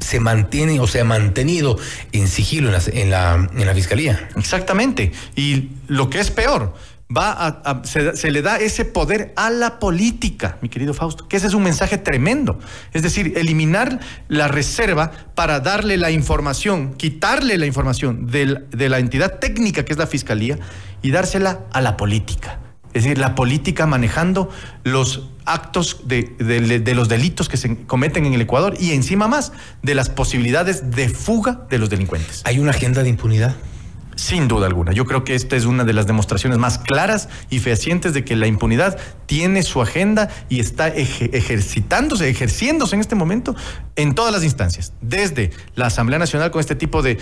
se 0.00 0.20
mantiene 0.20 0.80
o 0.80 0.86
se 0.86 1.00
ha 1.00 1.04
mantenido 1.04 1.78
en 2.12 2.28
sigilo 2.28 2.68
en 2.68 3.10
la, 3.10 3.48
en 3.54 3.66
la, 3.66 3.74
fiscalía. 3.74 4.28
Exactamente. 4.36 5.12
Y 5.34 5.70
lo 5.88 6.10
que 6.10 6.20
es 6.20 6.30
peor, 6.30 6.74
va 7.14 7.32
a, 7.32 7.82
se, 7.84 8.30
le 8.30 8.42
da 8.42 8.58
ese 8.58 8.84
poder 8.84 9.32
a 9.36 9.50
la 9.50 9.78
política, 9.78 10.58
mi 10.60 10.68
querido 10.68 10.92
Fausto, 10.92 11.28
que 11.28 11.36
ese 11.36 11.46
es 11.46 11.54
un 11.54 11.62
mensaje 11.62 11.98
tremendo. 11.98 12.58
Es 12.92 13.02
decir, 13.02 13.34
eliminar 13.36 14.00
la 14.28 14.48
reserva 14.48 15.12
para 15.34 15.60
darle 15.60 15.96
la 15.96 16.10
información, 16.10 16.94
quitarle 16.94 17.58
la 17.58 17.66
información 17.66 18.26
de 18.26 18.88
la 18.88 18.98
entidad 18.98 19.38
técnica 19.38 19.84
que 19.84 19.92
es 19.92 19.98
la 19.98 20.06
fiscalía 20.06 20.58
y 21.02 21.10
dársela 21.10 21.60
a 21.72 21.80
la 21.80 21.96
política. 21.96 22.60
Es 22.96 23.04
decir, 23.04 23.18
la 23.18 23.34
política 23.34 23.86
manejando 23.86 24.48
los 24.82 25.28
actos 25.44 26.08
de, 26.08 26.22
de, 26.38 26.94
los 26.94 27.10
delitos 27.10 27.50
que 27.50 27.58
se 27.58 27.84
cometen 27.84 28.24
en 28.24 28.32
el 28.32 28.40
Ecuador 28.40 28.74
y 28.80 28.92
encima 28.92 29.28
más 29.28 29.52
de 29.82 29.94
las 29.94 30.08
posibilidades 30.08 30.92
de 30.92 31.10
fuga 31.10 31.66
de 31.68 31.78
los 31.78 31.90
delincuentes. 31.90 32.40
¿Hay 32.46 32.58
una 32.58 32.70
agenda 32.70 33.02
de 33.02 33.10
impunidad? 33.10 33.54
Sin 34.16 34.49
duda 34.49 34.66
alguna. 34.66 34.92
Yo 34.92 35.04
creo 35.04 35.25
que 35.25 35.35
esta 35.35 35.56
es 35.56 35.66
una 35.66 35.85
de 35.85 35.92
las 35.92 36.06
demostraciones 36.06 36.58
más 36.58 36.78
claras 36.78 37.28
y 37.50 37.58
fehacientes 37.58 38.14
de 38.14 38.25
que 38.25 38.35
la 38.35 38.46
impunidad 38.46 38.99
tiene 39.26 39.62
su 39.62 39.82
agenda 39.82 40.30
y 40.49 40.58
está 40.58 40.88
ejercitándose, 40.88 42.28
ejerciéndose 42.30 42.94
en 42.94 43.02
este 43.02 43.14
momento 43.14 43.54
en 43.94 44.14
todas 44.14 44.32
las 44.32 44.42
instancias, 44.42 44.94
desde 45.02 45.50
la 45.75 45.87
Asamblea 45.87 46.18
Nacional 46.18 46.50
con 46.50 46.61
este 46.61 46.75
tipo 46.75 47.02
de, 47.02 47.18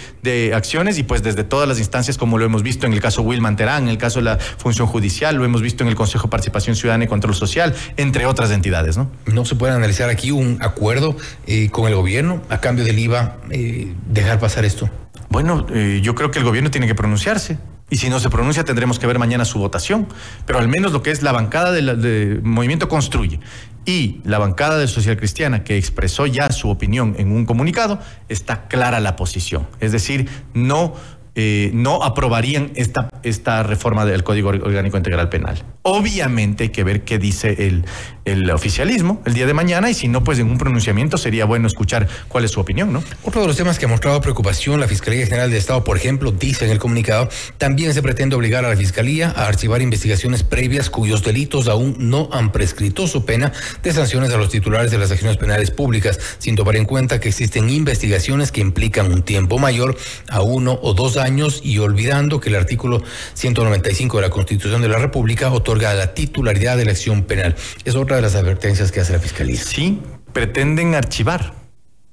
acciones 0.54 0.98
y 0.98 1.02
pues 1.02 1.22
desde 1.22 1.42
todas 1.42 1.68
las 1.68 1.78
instancias 1.78 2.16
como 2.16 2.38
lo 2.38 2.44
hemos 2.44 2.62
visto 2.62 2.86
en 2.86 2.92
el 2.92 3.00
caso 3.00 3.22
Wilman 3.22 3.56
Terán, 3.56 3.84
en 3.84 3.88
el 3.88 3.98
caso 3.98 4.20
de 4.20 4.26
la 4.26 4.38
función 4.38 4.86
judicial, 4.86 5.34
lo 5.34 5.44
hemos 5.44 5.62
visto 5.62 5.82
en 5.82 5.88
el 5.88 5.96
Consejo 5.96 6.28
de 6.28 6.30
Participación 6.30 6.76
Ciudadana 6.76 7.04
y 7.04 7.08
Control 7.08 7.34
Social, 7.34 7.74
entre 7.96 8.26
otras 8.26 8.52
entidades. 8.52 8.96
¿no? 8.96 9.10
¿No 9.26 9.44
se 9.44 9.56
puede 9.56 9.72
analizar 9.72 10.10
aquí 10.10 10.30
un 10.30 10.58
acuerdo 10.60 11.16
eh, 11.46 11.70
con 11.70 11.88
el 11.88 11.96
gobierno 11.96 12.40
a 12.50 12.60
cambio 12.60 12.84
del 12.84 12.98
IVA 12.98 13.38
eh, 13.50 13.92
dejar 14.06 14.38
pasar 14.38 14.64
esto? 14.64 14.88
Bueno, 15.34 15.66
eh, 15.74 15.98
yo 16.00 16.14
creo 16.14 16.30
que 16.30 16.38
el 16.38 16.44
gobierno 16.44 16.70
tiene 16.70 16.86
que 16.86 16.94
pronunciarse. 16.94 17.58
Y 17.90 17.96
si 17.96 18.08
no 18.08 18.20
se 18.20 18.30
pronuncia, 18.30 18.62
tendremos 18.62 19.00
que 19.00 19.08
ver 19.08 19.18
mañana 19.18 19.44
su 19.44 19.58
votación. 19.58 20.06
Pero 20.46 20.60
al 20.60 20.68
menos 20.68 20.92
lo 20.92 21.02
que 21.02 21.10
es 21.10 21.24
la 21.24 21.32
bancada 21.32 21.72
del 21.72 22.40
Movimiento 22.44 22.88
Construye 22.88 23.40
y 23.84 24.20
la 24.22 24.38
bancada 24.38 24.78
de 24.78 24.86
Social 24.86 25.16
Cristiana, 25.16 25.64
que 25.64 25.76
expresó 25.76 26.26
ya 26.26 26.52
su 26.52 26.70
opinión 26.70 27.16
en 27.18 27.32
un 27.32 27.46
comunicado, 27.46 27.98
está 28.28 28.68
clara 28.68 29.00
la 29.00 29.16
posición. 29.16 29.66
Es 29.80 29.90
decir, 29.90 30.30
no 30.54 30.94
eh, 31.36 31.72
no 31.74 32.04
aprobarían 32.04 32.70
esta, 32.76 33.08
esta 33.24 33.64
reforma 33.64 34.04
del 34.06 34.22
Código 34.22 34.50
Orgánico 34.50 34.96
Integral 34.96 35.30
Penal. 35.30 35.64
Obviamente 35.82 36.64
hay 36.64 36.68
que 36.68 36.84
ver 36.84 37.02
qué 37.02 37.18
dice 37.18 37.66
el, 37.66 37.86
el 38.24 38.50
oficialismo 38.50 39.22
el 39.26 39.34
día 39.34 39.46
de 39.46 39.54
mañana 39.54 39.90
y 39.90 39.94
si 39.94 40.08
no, 40.08 40.24
pues 40.24 40.38
en 40.38 40.50
un 40.50 40.58
pronunciamiento 40.58 41.18
sería 41.18 41.44
bueno 41.44 41.66
escuchar 41.66 42.08
cuál 42.28 42.44
es 42.44 42.52
su 42.52 42.60
opinión, 42.60 42.92
¿no? 42.92 43.02
Otro 43.22 43.42
de 43.42 43.46
los 43.46 43.56
temas 43.56 43.78
que 43.78 43.84
ha 43.84 43.88
mostrado 43.88 44.20
preocupación 44.20 44.80
la 44.80 44.88
Fiscalía 44.88 45.26
General 45.26 45.50
de 45.50 45.58
Estado, 45.58 45.84
por 45.84 45.96
ejemplo, 45.96 46.32
dice 46.32 46.64
en 46.64 46.70
el 46.70 46.78
comunicado, 46.78 47.28
también 47.58 47.92
se 47.92 48.02
pretende 48.02 48.36
obligar 48.36 48.64
a 48.64 48.70
la 48.70 48.76
Fiscalía 48.76 49.32
a 49.36 49.46
archivar 49.46 49.82
investigaciones 49.82 50.42
previas 50.42 50.90
cuyos 50.90 51.22
delitos 51.22 51.68
aún 51.68 51.96
no 51.98 52.28
han 52.32 52.52
prescrito 52.52 53.06
su 53.06 53.24
pena 53.24 53.52
de 53.82 53.92
sanciones 53.92 54.32
a 54.32 54.36
los 54.36 54.48
titulares 54.48 54.90
de 54.90 54.98
las 54.98 55.10
acciones 55.10 55.36
penales 55.36 55.70
públicas, 55.70 56.18
sin 56.38 56.56
tomar 56.56 56.76
en 56.76 56.86
cuenta 56.86 57.20
que 57.20 57.28
existen 57.28 57.68
investigaciones 57.68 58.52
que 58.52 58.60
implican 58.60 59.12
un 59.12 59.22
tiempo 59.22 59.58
mayor 59.58 59.96
a 60.28 60.42
uno 60.42 60.78
o 60.82 60.94
dos 60.94 61.16
años 61.16 61.60
y 61.62 61.78
olvidando 61.78 62.40
que 62.40 62.48
el 62.48 62.56
artículo 62.56 63.02
195 63.34 64.16
de 64.16 64.22
la 64.22 64.30
Constitución 64.30 64.80
de 64.82 64.88
la 64.88 64.98
República 64.98 65.52
otorga 65.52 65.92
la 65.94 66.14
titularidad 66.14 66.76
de 66.76 66.86
la 66.86 66.92
acción 66.92 67.24
penal. 67.24 67.54
Es 67.84 67.94
otra 67.94 68.13
de 68.16 68.22
las 68.22 68.34
advertencias 68.34 68.92
que 68.92 69.00
hace 69.00 69.12
la 69.12 69.18
Fiscalía. 69.18 69.60
Sí, 69.60 70.00
pretenden 70.32 70.94
archivar 70.94 71.54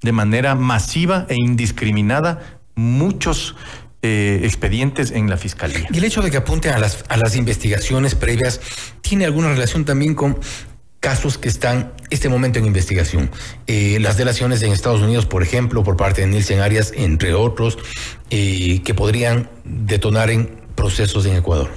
de 0.01 0.11
manera 0.11 0.55
masiva 0.55 1.25
e 1.29 1.35
indiscriminada 1.35 2.59
muchos 2.75 3.55
eh, 4.01 4.41
expedientes 4.43 5.11
en 5.11 5.29
la 5.29 5.37
fiscalía. 5.37 5.87
Y 5.91 5.97
el 5.99 6.03
hecho 6.03 6.21
de 6.21 6.31
que 6.31 6.37
apunten 6.37 6.73
a 6.73 6.79
las, 6.79 7.03
a 7.07 7.17
las 7.17 7.35
investigaciones 7.35 8.15
previas 8.15 8.59
tiene 9.01 9.25
alguna 9.25 9.49
relación 9.49 9.85
también 9.85 10.15
con 10.15 10.39
casos 10.99 11.37
que 11.37 11.49
están 11.49 11.93
este 12.09 12.29
momento 12.29 12.57
en 12.57 12.65
investigación. 12.65 13.29
Eh, 13.67 13.97
las 13.99 14.17
delaciones 14.17 14.61
en 14.63 14.71
Estados 14.71 15.01
Unidos, 15.01 15.25
por 15.25 15.43
ejemplo, 15.43 15.83
por 15.83 15.97
parte 15.97 16.21
de 16.21 16.27
Nielsen 16.27 16.61
Arias, 16.61 16.93
entre 16.95 17.33
otros, 17.33 17.77
eh, 18.29 18.81
que 18.83 18.93
podrían 18.93 19.49
detonar 19.65 20.29
en 20.29 20.61
procesos 20.75 21.25
en 21.25 21.35
Ecuador. 21.35 21.69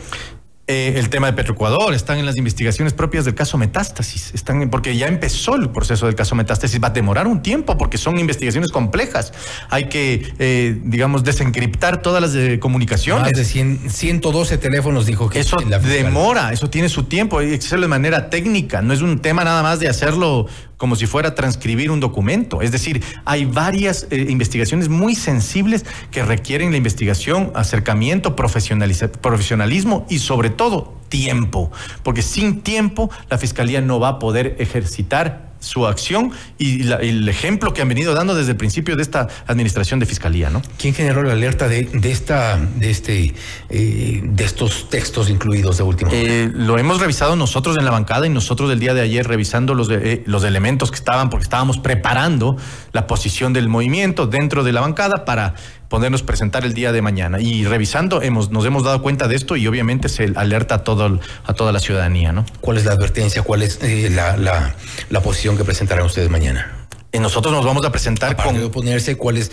Eh, 0.67 0.95
el 0.97 1.11
tema 1.11 1.27
de 1.27 1.35
Petroecuador, 1.35 1.93
están 1.93 2.17
en 2.17 2.25
las 2.25 2.39
investigaciones 2.39 2.95
propias 2.95 3.27
del 3.27 3.35
caso 3.35 3.59
Metástasis, 3.59 4.33
están 4.33 4.71
porque 4.71 4.97
ya 4.97 5.09
empezó 5.09 5.57
el 5.57 5.69
proceso 5.69 6.07
del 6.07 6.15
caso 6.15 6.35
Metástasis, 6.35 6.83
va 6.83 6.89
a 6.89 6.91
demorar 6.91 7.27
un 7.27 7.43
tiempo 7.43 7.77
porque 7.77 7.99
son 7.99 8.19
investigaciones 8.19 8.71
complejas. 8.71 9.35
Hay 9.69 9.91
que, 9.91 10.33
eh, 10.39 10.81
digamos, 10.83 11.23
desencriptar 11.23 12.01
todas 12.01 12.23
las 12.23 12.35
eh, 12.35 12.59
comunicaciones. 12.61 13.25
Más 13.25 13.53
de 13.53 13.91
112 13.91 14.57
teléfonos 14.57 15.05
dijo 15.05 15.29
que 15.29 15.41
eso 15.41 15.59
demora, 15.83 16.51
eso 16.51 16.71
tiene 16.71 16.89
su 16.89 17.05
tiempo, 17.05 17.41
hay 17.41 17.51
que 17.51 17.57
hacerlo 17.57 17.83
de 17.83 17.89
manera 17.89 18.31
técnica, 18.31 18.81
no 18.81 18.95
es 18.95 19.03
un 19.03 19.19
tema 19.19 19.45
nada 19.45 19.63
más 19.63 19.81
de 19.81 19.91
hacerlo 19.91 20.47
como 20.79 20.97
si 20.97 21.07
fuera 21.07 21.35
transcribir 21.35 21.91
un 21.91 22.01
documento. 22.01 22.61
Es 22.61 22.73
decir, 22.73 23.03
hay 23.25 23.45
varias 23.45 24.07
eh, 24.11 24.27
investigaciones 24.29 24.89
muy 24.89 25.15
sensibles 25.15 25.85
que 26.11 26.23
requieren 26.23 26.73
la 26.73 26.77
investigación, 26.77 27.53
acercamiento, 27.55 28.37
profesionalismo 28.37 30.07
y 30.09 30.19
sobre 30.19 30.51
todo 30.57 30.95
tiempo. 31.09 31.71
Porque 32.03 32.23
sin 32.23 32.63
tiempo 32.63 33.11
la 33.31 33.39
Fiscalía 33.39 33.81
no 33.81 34.01
va 34.01 34.09
a 34.09 34.19
poder 34.19 34.57
ejercitar 34.59 35.55
su 35.65 35.87
acción 35.87 36.31
y 36.59 36.89
el 36.93 37.29
ejemplo 37.29 37.73
que 37.73 37.83
han 37.83 37.89
venido 37.89 38.15
dando 38.15 38.35
desde 38.35 38.53
el 38.53 38.57
principio 38.57 38.97
de 38.97 39.03
esta 39.03 39.29
administración 39.47 39.99
de 39.99 40.07
fiscalía, 40.07 40.51
¿no? 40.51 40.63
¿Quién 40.79 40.95
generó 40.95 41.23
la 41.23 41.33
alerta 41.33 41.69
de, 41.69 41.89
esta, 42.05 42.59
de 42.59 42.91
este, 42.91 43.35
eh, 43.71 44.21
de 44.23 44.45
estos 44.45 44.91
textos 44.91 45.31
incluidos 45.31 45.79
de 45.79 45.83
último? 45.83 46.11
Eh, 46.13 46.51
lo 46.53 46.79
hemos 46.79 47.01
revisado 47.01 47.35
nosotros 47.35 47.79
en 47.79 47.85
la 47.85 47.91
bancada 47.91 48.27
y 48.27 48.31
nosotros 48.31 48.69
del 48.69 48.79
día 48.79 48.95
de 48.95 49.01
ayer 49.01 49.27
revisando 49.27 49.75
los, 49.75 49.89
eh, 49.91 50.23
los 50.27 50.45
elementos 50.45 50.91
que 50.91 50.97
estaban, 50.97 51.31
porque 51.31 51.45
estábamos 51.45 51.79
preparando 51.79 52.57
la 52.93 53.07
posición 53.07 53.53
del 53.53 53.69
movimiento 53.69 54.27
dentro 54.27 54.65
de 54.65 54.73
la 54.73 54.83
bancada 54.83 55.25
para 55.25 55.55
podernos 55.95 56.25
presentar 56.25 56.65
el 56.65 56.75
día 56.75 56.91
de 56.91 57.03
mañana. 57.03 57.41
Y 57.41 57.65
revisando, 57.67 58.21
hemos, 58.21 58.51
nos 58.51 58.67
hemos 58.67 58.83
dado 58.83 59.01
cuenta 59.01 59.29
de 59.29 59.37
esto 59.37 59.55
y 59.55 59.69
obviamente 59.69 60.09
se 60.09 60.33
alerta 60.35 60.75
a, 60.75 60.79
todo, 60.83 61.21
a 61.45 61.55
toda 61.55 61.71
la 61.71 61.79
ciudadanía, 61.79 62.33
¿no? 62.33 62.45
¿Cuál 62.61 62.79
es 62.79 62.85
la 62.85 62.91
advertencia? 62.91 63.43
¿Cuál 63.43 63.63
es 63.63 63.79
eh, 63.81 64.11
la, 64.11 64.37
la, 64.37 65.21
posición 65.21 65.57
que 65.57 65.63
presentarán 65.63 66.05
ustedes 66.05 66.29
mañana? 66.31 66.89
Nosotros 67.13 67.55
nos 67.55 67.65
vamos 67.65 67.87
a 67.87 67.93
presentar 67.93 68.35
con. 68.35 68.61
oponerse, 68.61 69.17
¿cuál 69.17 69.37
es 69.37 69.53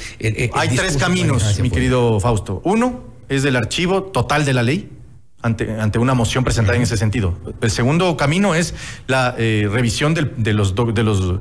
Hay 0.53 0.69
tres 0.69 0.97
caminos, 0.97 1.59
mi 1.59 1.69
querido 1.69 2.19
Fausto. 2.19 2.59
Uno 2.65 3.03
es 3.29 3.43
del 3.43 3.55
archivo 3.55 4.01
total 4.01 4.43
de 4.43 4.53
la 4.53 4.63
ley. 4.63 4.89
Ante, 5.43 5.79
ante 5.79 5.97
una 5.97 6.13
moción 6.15 6.43
presentada 6.43 6.75
en 6.77 6.83
ese 6.83 6.97
sentido. 6.97 7.35
El 7.61 7.71
segundo 7.71 8.15
camino 8.17 8.53
es 8.53 8.75
la 9.07 9.35
eh, 9.37 9.67
revisión 9.71 10.13
de 10.15 10.53
los, 10.53 10.75
de 10.75 11.03
los 11.03 11.39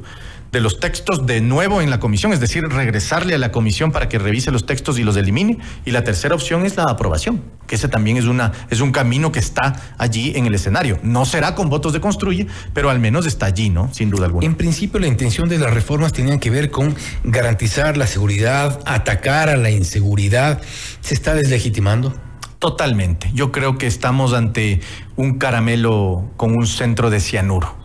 de 0.53 0.61
los 0.61 0.81
textos 0.81 1.27
de 1.27 1.41
nuevo 1.41 1.81
en 1.81 1.91
la 1.91 2.01
comisión, 2.01 2.33
es 2.33 2.41
decir, 2.41 2.65
regresarle 2.65 3.35
a 3.35 3.39
la 3.39 3.53
comisión 3.53 3.93
para 3.93 4.09
que 4.09 4.19
revise 4.19 4.51
los 4.51 4.67
textos 4.67 4.99
y 4.99 5.05
los 5.05 5.17
elimine. 5.17 5.59
Y 5.85 5.93
la 5.93 6.05
tercera 6.05 6.35
opción 6.35 6.67
es 6.67 6.77
la 6.77 6.85
aprobación, 6.85 7.43
que 7.67 7.77
ese 7.77 7.89
también 7.89 8.17
es, 8.17 8.25
una, 8.25 8.53
es 8.71 8.81
un 8.81 8.93
camino 8.93 9.33
que 9.33 9.39
está 9.39 9.95
allí 9.99 10.33
en 10.35 10.47
el 10.47 10.55
escenario. 10.55 10.99
No 11.03 11.25
será 11.25 11.55
con 11.55 11.69
votos 11.69 11.93
de 11.93 12.01
construye, 12.01 12.47
pero 12.75 12.91
al 12.91 12.99
menos 12.99 13.27
está 13.27 13.47
allí, 13.47 13.71
¿no? 13.71 13.93
Sin 13.93 14.11
duda 14.11 14.27
alguna. 14.27 14.47
En 14.47 14.55
principio, 14.55 14.99
la 14.99 15.07
intención 15.07 15.49
de 15.49 15.59
las 15.59 15.73
reformas 15.73 16.13
tenían 16.13 16.39
que 16.41 16.51
ver 16.51 16.71
con 16.71 16.95
garantizar 17.25 17.97
la 17.97 18.07
seguridad, 18.07 18.81
atacar 18.87 19.49
a 19.49 19.57
la 19.57 19.71
inseguridad. 19.71 20.61
¿Se 21.01 21.15
está 21.15 21.35
deslegitimando? 21.35 22.15
Totalmente. 22.59 23.31
Yo 23.33 23.53
creo 23.53 23.79
que 23.79 23.87
estamos 23.87 24.35
ante 24.35 24.81
un 25.17 25.39
caramelo 25.39 26.31
con 26.37 26.53
un 26.53 26.67
centro 26.67 27.09
de 27.09 27.21
cianuro. 27.21 27.80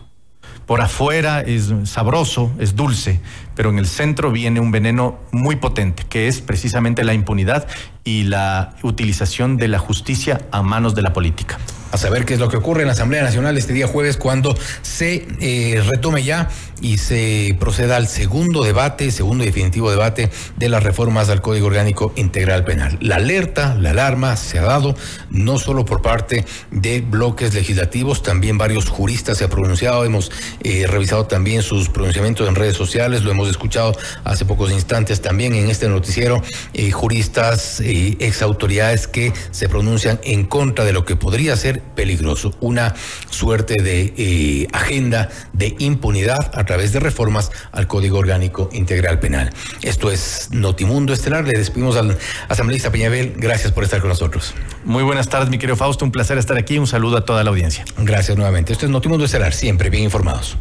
Por 0.66 0.80
afuera 0.80 1.42
es 1.42 1.72
sabroso, 1.84 2.50
es 2.58 2.74
dulce, 2.74 3.20
pero 3.54 3.70
en 3.70 3.78
el 3.78 3.86
centro 3.86 4.32
viene 4.32 4.58
un 4.58 4.72
veneno 4.72 5.20
muy 5.30 5.56
potente, 5.56 6.02
que 6.08 6.26
es 6.26 6.40
precisamente 6.40 7.04
la 7.04 7.14
impunidad 7.14 7.68
y 8.02 8.24
la 8.24 8.74
utilización 8.82 9.56
de 9.58 9.68
la 9.68 9.78
justicia 9.78 10.40
a 10.50 10.62
manos 10.62 10.96
de 10.96 11.02
la 11.02 11.12
política 11.12 11.58
a 11.92 11.98
saber 11.98 12.24
qué 12.24 12.34
es 12.34 12.40
lo 12.40 12.48
que 12.48 12.56
ocurre 12.56 12.82
en 12.82 12.88
la 12.88 12.92
Asamblea 12.92 13.22
Nacional 13.22 13.56
este 13.58 13.72
día 13.72 13.86
jueves 13.86 14.16
cuando 14.16 14.56
se 14.82 15.26
eh, 15.40 15.82
retome 15.86 16.22
ya 16.22 16.48
y 16.80 16.98
se 16.98 17.56
proceda 17.58 17.96
al 17.96 18.06
segundo 18.06 18.62
debate, 18.62 19.10
segundo 19.10 19.44
y 19.44 19.46
definitivo 19.46 19.90
debate 19.90 20.30
de 20.56 20.68
las 20.68 20.82
reformas 20.82 21.28
al 21.28 21.40
Código 21.40 21.68
Orgánico 21.68 22.12
Integral 22.16 22.64
Penal. 22.64 22.98
La 23.00 23.16
alerta, 23.16 23.74
la 23.74 23.90
alarma 23.90 24.36
se 24.36 24.58
ha 24.58 24.62
dado 24.62 24.94
no 25.30 25.58
solo 25.58 25.84
por 25.84 26.02
parte 26.02 26.44
de 26.70 27.00
bloques 27.00 27.54
legislativos, 27.54 28.22
también 28.22 28.58
varios 28.58 28.88
juristas 28.88 29.38
se 29.38 29.44
han 29.44 29.50
pronunciado, 29.50 30.04
hemos 30.04 30.30
eh, 30.62 30.86
revisado 30.86 31.26
también 31.26 31.62
sus 31.62 31.88
pronunciamientos 31.88 32.48
en 32.48 32.54
redes 32.54 32.76
sociales, 32.76 33.22
lo 33.22 33.30
hemos 33.30 33.48
escuchado 33.48 33.96
hace 34.24 34.44
pocos 34.44 34.70
instantes 34.70 35.22
también 35.22 35.54
en 35.54 35.70
este 35.70 35.88
noticiero, 35.88 36.42
eh, 36.74 36.90
juristas, 36.90 37.80
ex 37.80 38.42
autoridades 38.42 39.06
que 39.06 39.32
se 39.50 39.68
pronuncian 39.68 40.20
en 40.24 40.44
contra 40.44 40.84
de 40.84 40.92
lo 40.92 41.04
que 41.04 41.16
podría 41.16 41.56
ser 41.56 41.75
ser 41.76 41.82
peligroso. 41.94 42.54
Una 42.60 42.94
suerte 43.30 43.82
de 43.82 44.14
eh, 44.16 44.68
agenda 44.72 45.28
de 45.52 45.74
impunidad 45.78 46.50
a 46.54 46.64
través 46.64 46.92
de 46.92 47.00
reformas 47.00 47.50
al 47.72 47.86
Código 47.86 48.18
Orgánico 48.18 48.68
Integral 48.72 49.18
Penal. 49.18 49.52
Esto 49.82 50.10
es 50.10 50.48
Notimundo 50.50 51.12
Estelar. 51.12 51.44
Le 51.44 51.58
despedimos 51.58 51.96
al 51.96 52.16
asambleísta 52.48 52.90
Peñabel. 52.90 53.34
Gracias 53.36 53.72
por 53.72 53.84
estar 53.84 54.00
con 54.00 54.08
nosotros. 54.08 54.54
Muy 54.84 55.02
buenas 55.02 55.28
tardes, 55.28 55.48
mi 55.50 55.58
querido 55.58 55.76
Fausto. 55.76 56.04
Un 56.04 56.12
placer 56.12 56.38
estar 56.38 56.56
aquí. 56.56 56.78
Un 56.78 56.86
saludo 56.86 57.18
a 57.18 57.24
toda 57.24 57.42
la 57.44 57.50
audiencia. 57.50 57.84
Gracias 57.98 58.36
nuevamente. 58.36 58.72
Esto 58.72 58.86
es 58.86 58.90
Notimundo 58.90 59.24
Estelar, 59.24 59.52
siempre 59.52 59.90
bien 59.90 60.04
informados. 60.04 60.56